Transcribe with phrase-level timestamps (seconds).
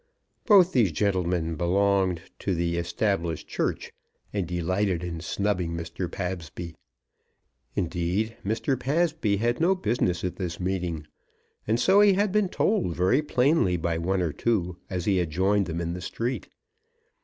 [0.47, 3.91] Both these gentlemen belonged to the Established Church
[4.33, 6.11] and delighted in snubbing Mr.
[6.11, 6.73] Pabsby.
[7.75, 8.75] Indeed, Mr.
[8.79, 11.05] Pabsby had no business at this meeting,
[11.67, 15.29] and so he had been told very plainly by one or two as he had
[15.29, 16.47] joined them in the street.